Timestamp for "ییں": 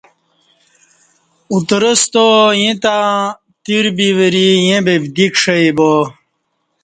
2.59-2.75, 4.65-4.81